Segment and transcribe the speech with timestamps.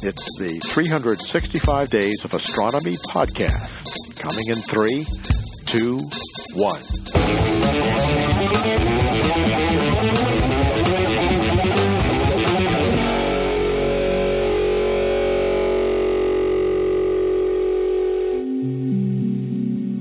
[0.00, 4.16] It's the 365 Days of Astronomy podcast.
[4.16, 5.04] Coming in three,
[5.66, 5.98] two,
[6.54, 6.80] one.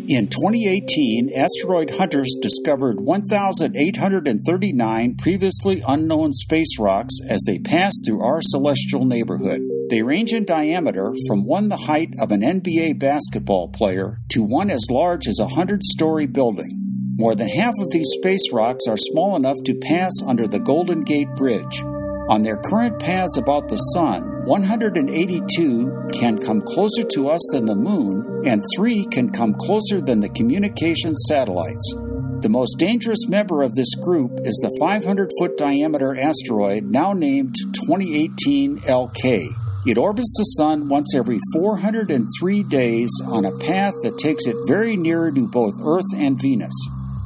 [0.09, 8.41] In 2018, asteroid hunters discovered 1,839 previously unknown space rocks as they passed through our
[8.41, 9.66] celestial neighborhood.
[9.89, 14.69] They range in diameter from one the height of an NBA basketball player to one
[14.69, 16.71] as large as a 100 story building.
[17.15, 21.05] More than half of these space rocks are small enough to pass under the Golden
[21.05, 21.81] Gate Bridge.
[22.29, 27.75] On their current paths about the Sun, 182 can come closer to us than the
[27.75, 31.95] Moon, and 3 can come closer than the communications satellites.
[32.41, 37.55] The most dangerous member of this group is the 500 foot diameter asteroid now named
[37.73, 39.66] 2018 LK.
[39.87, 44.97] It orbits the Sun once every 403 days on a path that takes it very
[44.97, 46.73] near to both Earth and Venus.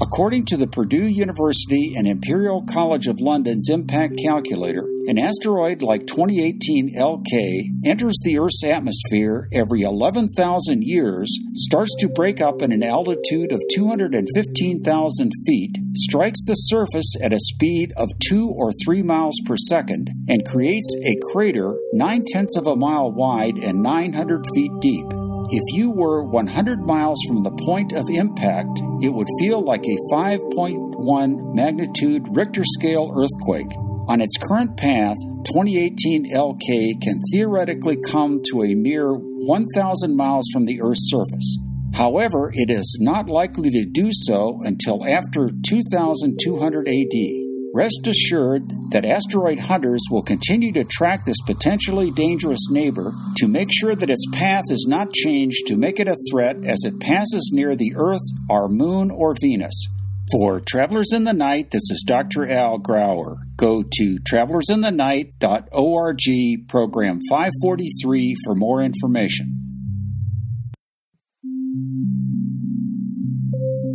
[0.02, 6.07] According to the Purdue University and Imperial College of London's impact calculator, an asteroid like
[6.07, 12.81] 2018 LK enters the Earth's atmosphere every 11,000 years, starts to break up at an
[12.81, 19.35] altitude of 215,000 feet, strikes the surface at a speed of 2 or 3 miles
[19.45, 24.72] per second, and creates a crater 9 tenths of a mile wide and 900 feet
[24.81, 25.20] deep.
[25.53, 29.99] If you were 100 miles from the point of impact, it would feel like a
[30.09, 33.75] 5.1 magnitude Richter scale earthquake.
[34.07, 40.63] On its current path, 2018 LK can theoretically come to a mere 1,000 miles from
[40.67, 41.57] the Earth's surface.
[41.95, 47.41] However, it is not likely to do so until after 2200 AD.
[47.73, 53.69] Rest assured that asteroid hunters will continue to track this potentially dangerous neighbor to make
[53.72, 57.50] sure that its path is not changed to make it a threat as it passes
[57.53, 58.19] near the Earth,
[58.50, 59.88] our Moon, or Venus.
[60.33, 62.45] For Travelers in the Night, this is Dr.
[62.50, 63.38] Al Grauer.
[63.56, 69.60] Go to travelersinthenight.org, program 543 for more information.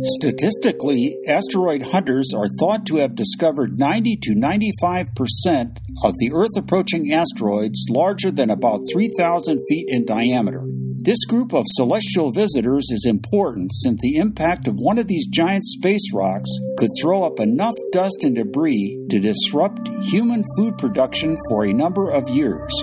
[0.03, 6.55] Statistically, asteroid hunters are thought to have discovered 90 to 95 percent of the Earth
[6.55, 10.63] approaching asteroids larger than about 3,000 feet in diameter.
[10.99, 15.65] This group of celestial visitors is important since the impact of one of these giant
[15.65, 21.63] space rocks could throw up enough dust and debris to disrupt human food production for
[21.63, 22.73] a number of years.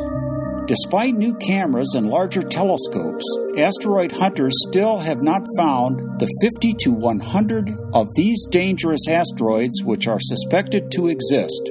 [0.67, 3.25] Despite new cameras and larger telescopes,
[3.59, 10.09] asteroid hunters still have not found the 50 to 100 of these dangerous asteroids which
[10.09, 11.71] are suspected to exist.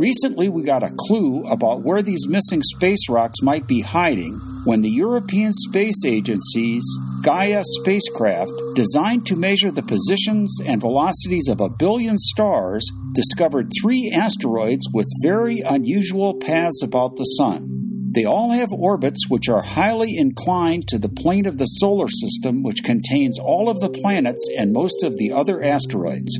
[0.00, 4.82] Recently, we got a clue about where these missing space rocks might be hiding when
[4.82, 6.82] the European Space Agency's
[7.22, 14.12] Gaia spacecraft, designed to measure the positions and velocities of a billion stars, discovered three
[14.12, 17.73] asteroids with very unusual paths about the Sun.
[18.14, 22.62] They all have orbits which are highly inclined to the plane of the solar system,
[22.62, 26.38] which contains all of the planets and most of the other asteroids.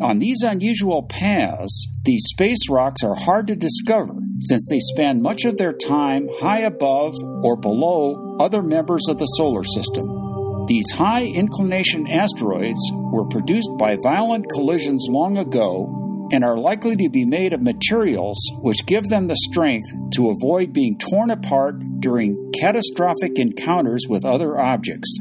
[0.00, 5.44] On these unusual paths, these space rocks are hard to discover since they spend much
[5.44, 10.66] of their time high above or below other members of the solar system.
[10.68, 17.10] These high inclination asteroids were produced by violent collisions long ago and are likely to
[17.10, 22.52] be made of materials which give them the strength to avoid being torn apart during
[22.58, 25.12] catastrophic encounters with other objects.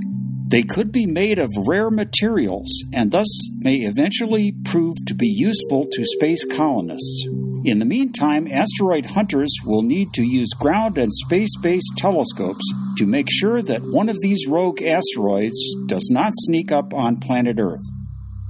[0.50, 5.88] They could be made of rare materials and thus may eventually prove to be useful
[5.92, 7.28] to space colonists.
[7.66, 12.64] In the meantime, asteroid hunters will need to use ground and space based telescopes
[12.98, 17.58] to make sure that one of these rogue asteroids does not sneak up on planet
[17.60, 17.84] Earth.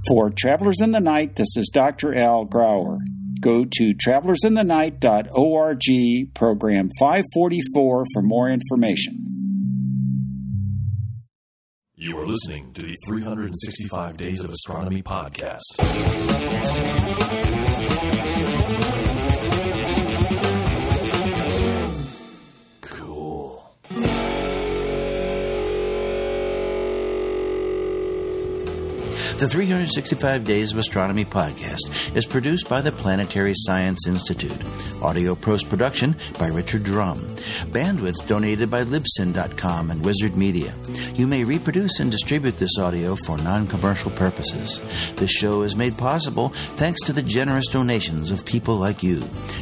[0.06, 2.14] For Travelers in the Night, this is Dr.
[2.14, 2.98] Al Grauer.
[3.40, 9.24] Go to travelersinthenight.org, program 544 for more information.
[11.94, 15.62] You are listening to the 365 Days of Astronomy podcast.
[29.38, 34.60] The 365 Days of Astronomy podcast is produced by the Planetary Science Institute.
[35.00, 37.20] Audio post production by Richard Drumm.
[37.70, 40.74] Bandwidth donated by Libsyn.com and Wizzard Media.
[41.14, 44.82] You may reproduce and distribute this audio for non commercial purposes.
[45.14, 49.20] This show is made possible thanks to the generous donations of people like you.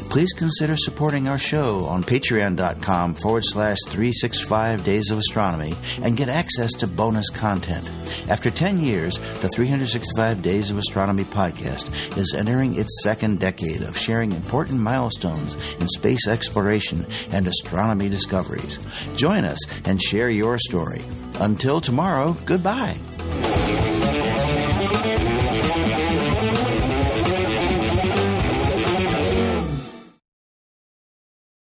[0.09, 6.31] Please consider supporting our show on patreon.com forward slash 365 Days of Astronomy and get
[6.31, 7.87] access to bonus content.
[8.31, 13.99] After 10 years, the 365 Days of Astronomy podcast is entering its second decade of
[13.99, 18.79] sharing important milestones in space exploration and astronomy discoveries.
[19.17, 21.03] Join us and share your story.
[21.41, 22.97] Until tomorrow, goodbye.